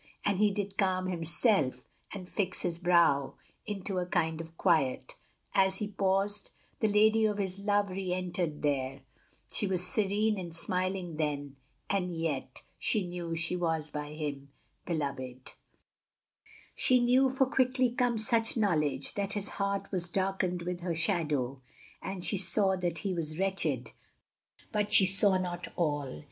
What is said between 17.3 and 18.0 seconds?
quickly